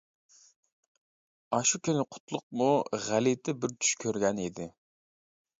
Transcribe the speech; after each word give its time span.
ئاشۇ 1.57 1.81
كۈنى 1.89 2.05
قۇتلۇقمۇ 2.15 2.71
غەلىتە 3.09 3.57
بىر 3.63 3.77
چۈش 3.85 3.95
كۆرگەن 4.07 4.45
ئىدى. 4.47 4.71